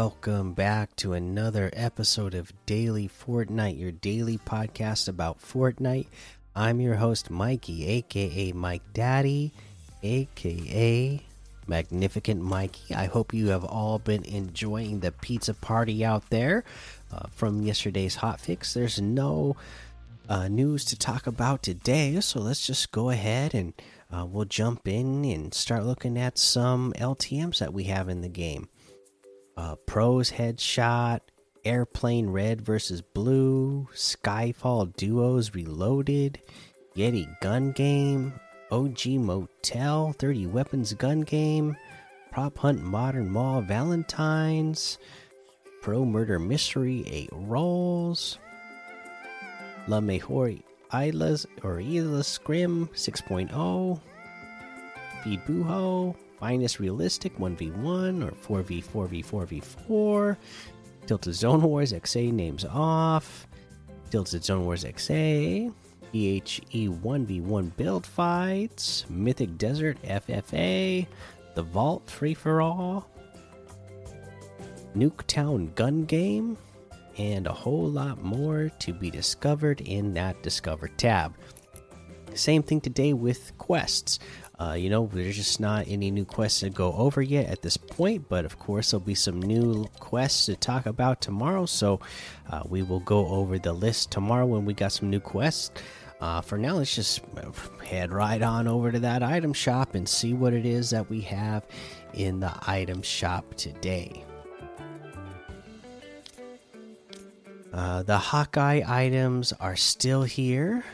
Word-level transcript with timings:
Welcome 0.00 0.52
back 0.52 0.94
to 0.98 1.14
another 1.14 1.70
episode 1.72 2.32
of 2.32 2.52
Daily 2.66 3.08
Fortnite, 3.08 3.80
your 3.80 3.90
daily 3.90 4.38
podcast 4.38 5.08
about 5.08 5.40
Fortnite. 5.40 6.06
I'm 6.54 6.80
your 6.80 6.94
host, 6.94 7.30
Mikey, 7.30 7.84
aka 7.84 8.52
Mike 8.52 8.84
Daddy, 8.94 9.52
aka 10.04 11.20
Magnificent 11.66 12.40
Mikey. 12.40 12.94
I 12.94 13.06
hope 13.06 13.34
you 13.34 13.48
have 13.48 13.64
all 13.64 13.98
been 13.98 14.22
enjoying 14.22 15.00
the 15.00 15.10
pizza 15.10 15.52
party 15.52 16.04
out 16.04 16.30
there 16.30 16.62
uh, 17.12 17.26
from 17.32 17.62
yesterday's 17.62 18.18
hotfix. 18.18 18.74
There's 18.74 19.00
no 19.00 19.56
uh, 20.28 20.46
news 20.46 20.84
to 20.84 20.96
talk 20.96 21.26
about 21.26 21.64
today, 21.64 22.20
so 22.20 22.38
let's 22.38 22.64
just 22.64 22.92
go 22.92 23.10
ahead 23.10 23.52
and 23.52 23.72
uh, 24.16 24.24
we'll 24.24 24.44
jump 24.44 24.86
in 24.86 25.24
and 25.24 25.52
start 25.52 25.82
looking 25.82 26.16
at 26.16 26.38
some 26.38 26.92
LTMs 26.92 27.58
that 27.58 27.74
we 27.74 27.84
have 27.84 28.08
in 28.08 28.20
the 28.20 28.28
game 28.28 28.68
uh, 29.58 29.74
Pros 29.86 30.30
Headshot, 30.30 31.20
Airplane 31.64 32.30
Red 32.30 32.62
versus 32.62 33.02
Blue, 33.02 33.88
Skyfall 33.92 34.94
Duos 34.96 35.52
Reloaded, 35.52 36.40
Yeti 36.96 37.26
Gun 37.40 37.72
Game, 37.72 38.32
OG 38.70 39.06
Motel, 39.06 40.14
30 40.16 40.46
Weapons 40.46 40.94
Gun 40.94 41.22
Game, 41.22 41.76
Prop 42.30 42.56
Hunt 42.58 42.82
Modern 42.84 43.28
Mall 43.30 43.60
Valentine's, 43.60 44.96
Pro 45.82 46.04
Murder 46.04 46.38
Mystery 46.38 47.04
8 47.08 47.30
Rolls, 47.32 48.38
La 49.88 50.00
Mejor 50.00 50.52
Islas 50.94 51.46
or 51.64 51.80
Isla 51.80 52.22
Scrim 52.22 52.86
6.0, 52.94 54.00
Feed 55.24 55.40
Buho, 55.44 56.14
Finest 56.38 56.78
Realistic 56.78 57.36
1v1 57.38 58.24
or 58.24 58.62
4v4v4v4. 58.62 60.36
Tilted 61.06 61.34
Zone 61.34 61.62
Wars 61.62 61.92
XA 61.92 62.32
names 62.32 62.64
off. 62.64 63.46
Tilted 64.10 64.44
Zone 64.44 64.64
Wars 64.64 64.84
XA. 64.84 65.72
EHE 66.12 66.88
1v1 67.02 67.76
build 67.76 68.06
fights. 68.06 69.04
Mythic 69.08 69.58
Desert 69.58 70.00
FFA. 70.02 71.06
The 71.54 71.62
Vault 71.62 72.08
Free 72.08 72.34
for 72.34 72.62
All. 72.62 73.10
Nuketown 74.94 75.74
Gun 75.74 76.04
Game. 76.04 76.56
And 77.16 77.46
a 77.48 77.52
whole 77.52 77.88
lot 77.88 78.22
more 78.22 78.70
to 78.78 78.92
be 78.92 79.10
discovered 79.10 79.80
in 79.80 80.14
that 80.14 80.40
Discover 80.42 80.88
tab. 80.88 81.34
Same 82.34 82.62
thing 82.62 82.80
today 82.80 83.12
with 83.12 83.56
quests. 83.58 84.20
Uh, 84.60 84.72
you 84.72 84.90
know, 84.90 85.08
there's 85.12 85.36
just 85.36 85.60
not 85.60 85.86
any 85.86 86.10
new 86.10 86.24
quests 86.24 86.60
to 86.60 86.70
go 86.70 86.92
over 86.94 87.22
yet 87.22 87.48
at 87.48 87.62
this 87.62 87.76
point, 87.76 88.28
but 88.28 88.44
of 88.44 88.58
course, 88.58 88.90
there'll 88.90 89.04
be 89.04 89.14
some 89.14 89.40
new 89.40 89.86
quests 90.00 90.46
to 90.46 90.56
talk 90.56 90.86
about 90.86 91.20
tomorrow. 91.20 91.64
So, 91.64 92.00
uh, 92.50 92.62
we 92.68 92.82
will 92.82 93.00
go 93.00 93.28
over 93.28 93.58
the 93.58 93.72
list 93.72 94.10
tomorrow 94.10 94.46
when 94.46 94.64
we 94.64 94.74
got 94.74 94.92
some 94.92 95.10
new 95.10 95.20
quests. 95.20 95.70
Uh, 96.20 96.40
for 96.40 96.58
now, 96.58 96.74
let's 96.74 96.94
just 96.94 97.20
head 97.84 98.12
right 98.12 98.42
on 98.42 98.66
over 98.66 98.90
to 98.90 98.98
that 98.98 99.22
item 99.22 99.52
shop 99.52 99.94
and 99.94 100.08
see 100.08 100.34
what 100.34 100.52
it 100.52 100.66
is 100.66 100.90
that 100.90 101.08
we 101.08 101.20
have 101.20 101.64
in 102.14 102.40
the 102.40 102.52
item 102.66 103.02
shop 103.02 103.54
today. 103.54 104.24
Uh, 107.72 108.02
the 108.02 108.18
Hawkeye 108.18 108.82
items 108.84 109.52
are 109.60 109.76
still 109.76 110.24
here 110.24 110.84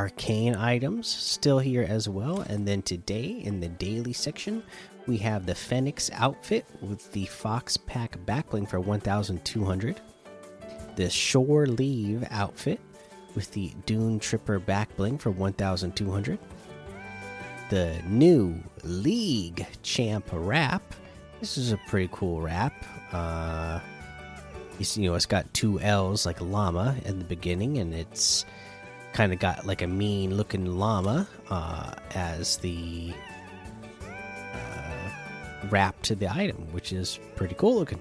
arcane 0.00 0.54
items 0.56 1.06
still 1.06 1.58
here 1.58 1.82
as 1.86 2.08
well. 2.08 2.40
And 2.48 2.66
then 2.66 2.80
today 2.80 3.42
in 3.44 3.60
the 3.60 3.68
daily 3.68 4.14
section, 4.14 4.62
we 5.06 5.18
have 5.18 5.44
the 5.44 5.54
Phoenix 5.54 6.10
outfit 6.14 6.64
with 6.80 7.12
the 7.12 7.26
Fox 7.26 7.76
Pack 7.76 8.16
backbling 8.24 8.66
for 8.66 8.80
1,200. 8.80 10.00
The 10.96 11.10
Shore 11.10 11.66
Leave 11.66 12.26
outfit 12.30 12.80
with 13.34 13.50
the 13.52 13.72
Dune 13.84 14.18
Tripper 14.18 14.58
backbling 14.58 15.20
for 15.20 15.32
1,200. 15.32 16.38
The 17.68 18.00
new 18.06 18.58
League 18.82 19.66
Champ 19.82 20.26
wrap. 20.32 20.94
This 21.40 21.58
is 21.58 21.72
a 21.72 21.80
pretty 21.88 22.08
cool 22.10 22.40
wrap. 22.40 22.72
Uh, 23.12 23.80
you 24.78 25.10
know, 25.10 25.14
it's 25.14 25.26
got 25.26 25.52
two 25.52 25.78
L's 25.80 26.24
like 26.24 26.40
llama 26.40 26.96
in 27.04 27.18
the 27.18 27.24
beginning, 27.26 27.76
and 27.78 27.92
it's 27.92 28.46
kind 29.12 29.32
of 29.32 29.38
got 29.38 29.66
like 29.66 29.82
a 29.82 29.86
mean 29.86 30.36
looking 30.36 30.66
llama 30.66 31.28
uh, 31.50 31.92
as 32.14 32.56
the 32.58 33.12
uh, 34.02 35.10
wrap 35.70 36.00
to 36.02 36.14
the 36.14 36.30
item, 36.30 36.56
which 36.72 36.92
is 36.92 37.18
pretty 37.36 37.54
cool 37.56 37.76
looking. 37.76 38.00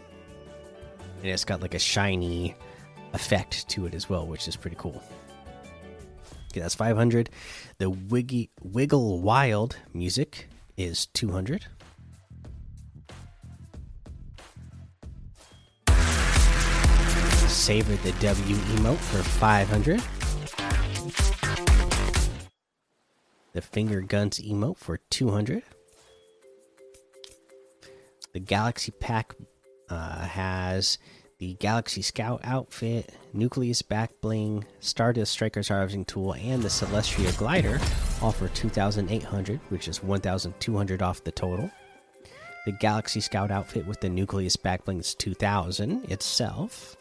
And 1.22 1.28
it's 1.28 1.46
got 1.46 1.62
like 1.62 1.74
a 1.74 1.80
shiny 1.80 2.56
effect 3.14 3.68
to 3.70 3.86
it 3.86 3.94
as 3.94 4.10
well, 4.10 4.26
which 4.26 4.48
is 4.48 4.56
pretty 4.56 4.78
cool. 4.80 5.02
Okay, 6.52 6.62
that's 6.62 6.76
500. 6.76 7.30
The 7.78 7.90
Wiggy 7.90 8.50
Wiggle 8.64 9.22
Wild 9.22 9.78
music 9.94 10.48
is 10.78 11.06
200. 11.08 11.66
Savor 17.48 17.96
the 17.98 18.12
W 18.14 18.56
emote 18.56 18.98
for 18.98 19.22
500. 19.22 20.02
The 23.54 23.62
finger 23.62 24.02
guns 24.02 24.40
emote 24.40 24.78
for 24.78 24.98
200 25.10 25.64
the 28.34 28.40
galaxy 28.40 28.92
pack 28.92 29.36
uh, 29.90 30.20
has 30.20 30.98
the 31.40 31.54
galaxy 31.56 32.02
scout 32.02 32.42
outfit 32.44 33.14
nucleus 33.34 33.82
back 33.82 34.12
bling 34.22 34.66
stardust 34.80 35.32
striker's 35.32 35.70
harvesting 35.70 36.06
tool 36.06 36.34
and 36.34 36.62
the 36.62 36.68
celestia 36.68 37.36
glider 37.38 37.80
all 38.22 38.32
for 38.32 38.50
2800 38.50 39.60
which 39.70 39.88
is 39.88 40.04
1200 40.04 41.02
off 41.02 41.24
the 41.24 41.32
total. 41.32 41.72
The 42.66 42.74
galaxy 42.74 43.22
scout 43.22 43.52
outfit 43.52 43.88
with 43.88 44.02
the 44.02 44.10
nucleus 44.10 44.56
back 44.56 44.86
bling 44.86 45.00
is 45.00 45.16
2000 45.16 46.12
itself. 46.12 46.96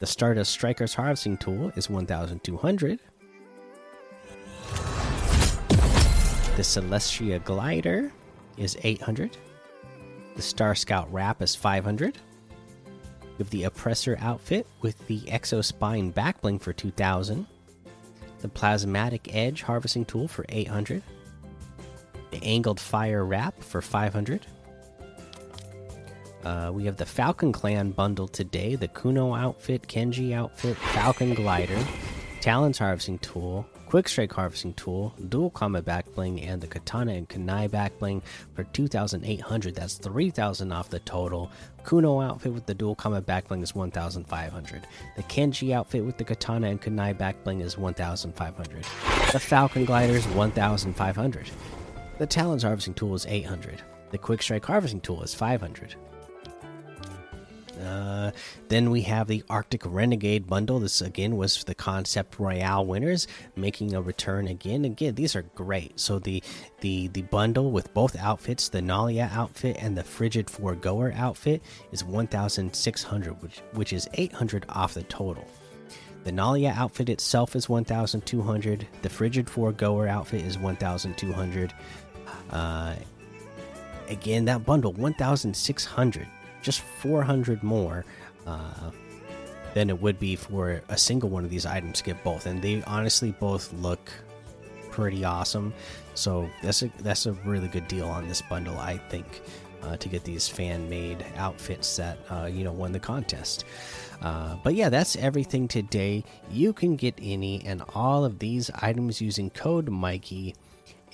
The 0.00 0.06
stardust 0.06 0.50
striker's 0.50 0.94
harvesting 0.94 1.38
tool 1.38 1.72
is 1.76 1.88
1200 1.88 2.98
The 6.56 6.62
Celestia 6.62 7.42
Glider 7.42 8.12
is 8.56 8.78
800. 8.84 9.36
The 10.36 10.42
Star 10.42 10.76
Scout 10.76 11.12
Wrap 11.12 11.42
is 11.42 11.56
500. 11.56 12.16
We 13.24 13.38
have 13.38 13.50
the 13.50 13.64
Oppressor 13.64 14.16
outfit 14.20 14.64
with 14.80 15.04
the 15.08 15.22
Exo 15.22 15.64
Spine 15.64 16.12
Backbling 16.12 16.60
for 16.60 16.72
2000. 16.72 17.44
The 18.38 18.48
Plasmatic 18.48 19.34
Edge 19.34 19.62
Harvesting 19.62 20.04
Tool 20.04 20.28
for 20.28 20.44
800. 20.48 21.02
The 22.30 22.44
Angled 22.44 22.78
Fire 22.78 23.24
Wrap 23.24 23.60
for 23.60 23.82
500. 23.82 24.46
Uh, 26.44 26.70
we 26.72 26.84
have 26.84 26.98
the 26.98 27.06
Falcon 27.06 27.50
Clan 27.50 27.90
bundle 27.90 28.28
today 28.28 28.76
the 28.76 28.86
Kuno 28.86 29.34
outfit, 29.34 29.88
Kenji 29.88 30.32
outfit, 30.32 30.76
Falcon 30.76 31.34
Glider, 31.34 31.84
Talons 32.40 32.78
Harvesting 32.78 33.18
Tool, 33.18 33.66
Quick 33.94 34.08
Strike 34.08 34.32
Harvesting 34.32 34.74
Tool, 34.74 35.14
Dual 35.28 35.50
Combat 35.50 35.84
Backbling, 35.84 36.44
and 36.44 36.60
the 36.60 36.66
Katana 36.66 37.12
and 37.12 37.28
Kunai 37.28 37.68
Backbling 37.68 38.22
for 38.52 38.64
2,800. 38.64 39.72
That's 39.76 39.98
3,000 39.98 40.72
off 40.72 40.90
the 40.90 40.98
total. 40.98 41.48
Kuno 41.84 42.20
outfit 42.20 42.52
with 42.52 42.66
the 42.66 42.74
Dual 42.74 42.96
Combat 42.96 43.24
Backbling 43.24 43.62
is 43.62 43.72
1,500. 43.72 44.88
The 45.14 45.22
Kenji 45.22 45.72
outfit 45.72 46.04
with 46.04 46.16
the 46.16 46.24
Katana 46.24 46.70
and 46.70 46.82
Kunai 46.82 47.14
Backbling 47.16 47.62
is 47.62 47.78
1,500. 47.78 48.84
The 49.30 49.38
Falcon 49.38 49.84
Glider 49.84 50.14
is 50.14 50.26
1,500. 50.26 51.50
The 52.18 52.26
Talons 52.26 52.64
Harvesting 52.64 52.94
Tool 52.94 53.14
is 53.14 53.26
800. 53.26 53.80
The 54.10 54.18
Quick 54.18 54.42
Strike 54.42 54.64
Harvesting 54.64 55.02
Tool 55.02 55.22
is 55.22 55.36
500. 55.36 55.94
Uh, 57.76 58.30
then 58.68 58.90
we 58.90 59.02
have 59.02 59.26
the 59.26 59.42
Arctic 59.50 59.82
Renegade 59.84 60.46
bundle. 60.46 60.78
This 60.78 61.00
again 61.00 61.36
was 61.36 61.64
the 61.64 61.74
Concept 61.74 62.38
Royale 62.38 62.84
winners 62.84 63.26
making 63.56 63.94
a 63.94 64.02
return 64.02 64.48
again. 64.48 64.84
Again, 64.84 65.14
these 65.14 65.34
are 65.36 65.42
great. 65.54 65.98
So 65.98 66.18
the 66.18 66.42
the 66.80 67.08
the 67.08 67.22
bundle 67.22 67.70
with 67.70 67.92
both 67.94 68.16
outfits, 68.16 68.68
the 68.68 68.80
Nalia 68.80 69.30
outfit 69.32 69.76
and 69.80 69.96
the 69.96 70.04
Frigid 70.04 70.48
Foregoer 70.48 71.12
outfit, 71.16 71.62
is 71.92 72.04
1,600, 72.04 73.42
which 73.42 73.62
which 73.72 73.92
is 73.92 74.08
800 74.14 74.66
off 74.68 74.94
the 74.94 75.02
total. 75.04 75.46
The 76.24 76.32
Nalia 76.32 76.74
outfit 76.74 77.10
itself 77.10 77.54
is 77.54 77.68
1,200. 77.68 78.86
The 79.02 79.10
Frigid 79.10 79.50
Foregoer 79.50 80.08
outfit 80.08 80.42
is 80.46 80.58
1,200. 80.58 81.74
Uh, 82.50 82.94
again, 84.08 84.46
that 84.46 84.64
bundle 84.64 84.92
1,600 84.94 86.26
just 86.64 86.80
400 86.80 87.62
more 87.62 88.04
uh, 88.46 88.90
than 89.74 89.90
it 89.90 90.00
would 90.00 90.18
be 90.18 90.34
for 90.36 90.82
a 90.88 90.98
single 90.98 91.28
one 91.28 91.44
of 91.44 91.50
these 91.50 91.66
items 91.66 91.98
to 91.98 92.04
get 92.04 92.24
both. 92.24 92.46
And 92.46 92.60
they 92.62 92.82
honestly 92.84 93.32
both 93.32 93.72
look 93.74 94.10
pretty 94.90 95.24
awesome. 95.24 95.72
So 96.14 96.48
that's 96.62 96.82
a 96.82 96.90
that's 97.00 97.26
a 97.26 97.32
really 97.44 97.68
good 97.68 97.86
deal 97.88 98.08
on 98.08 98.28
this 98.28 98.42
bundle, 98.42 98.78
I 98.78 98.98
think. 99.10 99.42
uh, 99.84 99.96
to 99.98 100.08
get 100.08 100.24
these 100.24 100.48
fan 100.48 100.88
made 100.88 101.24
outfits 101.36 101.96
that 101.96 102.18
uh, 102.30 102.46
you 102.46 102.64
know 102.64 102.72
won 102.72 102.92
the 102.92 103.00
contest. 103.00 103.64
Uh, 104.22 104.56
but 104.62 104.74
yeah, 104.74 104.88
that's 104.88 105.16
everything 105.16 105.68
today. 105.68 106.24
You 106.50 106.72
can 106.72 106.96
get 106.96 107.14
any 107.20 107.62
and 107.64 107.82
all 107.94 108.24
of 108.24 108.38
these 108.38 108.70
items 108.80 109.20
using 109.20 109.50
code 109.50 109.88
Mikey 109.90 110.54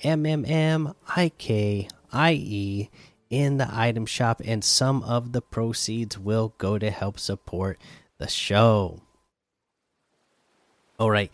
M 0.03 0.25
M 0.25 0.45
M 0.45 0.93
I 1.15 1.29
K 1.37 1.87
I 2.11 2.33
E 2.33 2.89
in 3.31 3.57
the 3.57 3.67
item 3.71 4.05
shop, 4.05 4.41
and 4.45 4.63
some 4.63 5.01
of 5.03 5.31
the 5.31 5.41
proceeds 5.41 6.19
will 6.19 6.53
go 6.59 6.77
to 6.77 6.91
help 6.91 7.17
support 7.17 7.79
the 8.19 8.27
show. 8.27 9.01
All 10.99 11.09
right. 11.09 11.31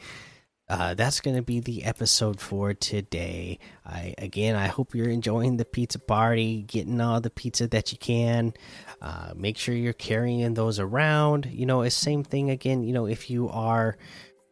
Uh, 0.69 0.93
that's 0.93 1.21
going 1.21 1.35
to 1.35 1.41
be 1.41 1.61
the 1.61 1.85
episode 1.85 2.41
for 2.41 2.73
today. 2.73 3.57
I 3.85 4.13
again, 4.17 4.55
I 4.55 4.67
hope 4.67 4.93
you're 4.93 5.09
enjoying 5.09 5.55
the 5.55 5.63
pizza 5.63 5.97
party, 5.97 6.61
getting 6.61 6.99
all 6.99 7.21
the 7.21 7.29
pizza 7.29 7.67
that 7.69 7.93
you 7.93 7.97
can. 7.97 8.53
Uh, 9.01 9.31
make 9.35 9.57
sure 9.57 9.73
you're 9.73 9.93
carrying 9.93 10.53
those 10.55 10.77
around. 10.77 11.49
You 11.51 11.65
know, 11.65 11.87
same 11.87 12.23
thing 12.23 12.49
again. 12.49 12.83
You 12.83 12.91
know, 12.91 13.05
if 13.07 13.29
you 13.29 13.47
are, 13.47 13.97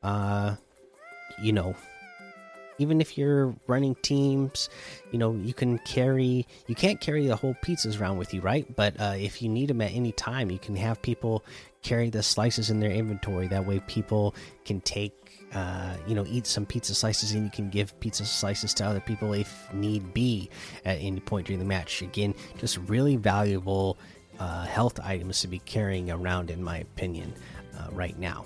uh, 0.04 0.56
you 1.42 1.52
know, 1.52 1.76
even 2.78 3.02
if 3.02 3.18
you're 3.18 3.56
running 3.68 3.96
teams, 3.96 4.70
you 5.12 5.20
know, 5.20 5.34
you 5.34 5.54
can 5.54 5.78
carry. 5.80 6.48
You 6.68 6.76
can't 6.76 7.00
carry 7.00 7.28
the 7.28 7.36
whole 7.36 7.56
pizzas 7.64 8.00
around 8.00 8.18
with 8.18 8.34
you, 8.34 8.42
right? 8.42 8.66
But 8.76 9.00
uh, 9.00 9.16
if 9.18 9.42
you 9.42 9.50
need 9.50 9.70
them 9.70 9.82
at 9.82 9.92
any 9.92 10.12
time, 10.12 10.52
you 10.52 10.60
can 10.60 10.76
have 10.76 11.02
people 11.02 11.44
carry 11.82 12.10
the 12.10 12.24
slices 12.24 12.70
in 12.70 12.80
their 12.80 12.92
inventory. 12.92 13.48
That 13.48 13.66
way, 13.66 13.80
people 13.88 14.36
can 14.66 14.82
take 14.82 15.26
uh, 15.54 15.96
you 16.06 16.16
know, 16.16 16.26
eat 16.28 16.46
some 16.46 16.66
pizza 16.66 16.94
slices, 16.94 17.32
and 17.32 17.46
you 17.46 17.50
can 17.50 17.70
give 17.70 17.98
pizza 18.02 18.26
slices 18.26 18.74
to 18.74 18.86
other 18.86 19.00
people 19.00 19.34
if 19.34 19.74
need 19.74 20.14
be 20.14 20.50
at 20.84 20.98
any 21.00 21.22
point 21.22 21.48
during 21.48 21.60
the 21.60 21.66
match. 21.66 22.02
Again, 22.02 22.36
just 22.58 22.78
really 22.90 23.16
valuable 23.16 23.98
uh, 24.38 24.66
health 24.66 25.00
items 25.00 25.40
to 25.42 25.48
be 25.48 25.60
carrying 25.60 26.12
around, 26.12 26.50
in 26.50 26.62
my 26.62 26.80
opinion, 26.80 27.34
uh, 27.78 27.88
right 27.92 28.20
now. 28.20 28.46